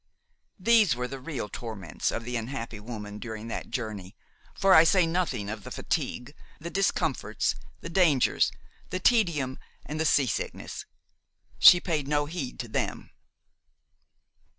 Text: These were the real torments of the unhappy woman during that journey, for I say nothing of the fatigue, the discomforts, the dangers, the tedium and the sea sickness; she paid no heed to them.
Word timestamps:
These 0.59 0.95
were 0.95 1.07
the 1.07 1.19
real 1.19 1.47
torments 1.47 2.09
of 2.11 2.23
the 2.23 2.35
unhappy 2.35 2.79
woman 2.79 3.19
during 3.19 3.49
that 3.49 3.69
journey, 3.69 4.15
for 4.55 4.73
I 4.73 4.83
say 4.83 5.05
nothing 5.05 5.47
of 5.47 5.63
the 5.63 5.69
fatigue, 5.69 6.33
the 6.59 6.71
discomforts, 6.71 7.53
the 7.81 7.89
dangers, 7.89 8.51
the 8.89 8.99
tedium 8.99 9.59
and 9.85 9.99
the 9.99 10.05
sea 10.05 10.25
sickness; 10.25 10.87
she 11.59 11.79
paid 11.79 12.07
no 12.07 12.25
heed 12.25 12.57
to 12.61 12.67
them. 12.67 13.11